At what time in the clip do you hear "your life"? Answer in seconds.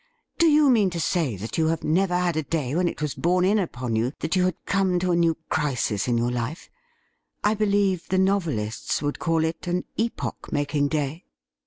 6.17-6.71